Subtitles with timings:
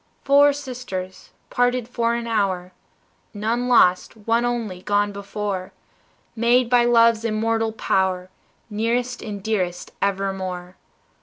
[0.23, 2.71] Four sisters, parted for an hour,
[3.35, 5.73] None lost, one only gone before,
[6.35, 8.31] Made by love's immortal power,
[8.67, 10.75] Nearest and dearest evermore.